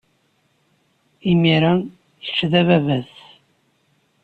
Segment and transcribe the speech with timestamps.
[1.31, 1.73] Imir-a,
[2.23, 3.13] kečč d ababat.